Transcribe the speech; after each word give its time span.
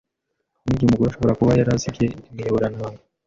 Hari 0.57 0.65
n’igihe 0.67 0.87
umugore 0.87 1.09
ashobora 1.09 1.37
kuba 1.39 1.57
yarazibye 1.59 2.05
imiyoborantanga 2.29 3.01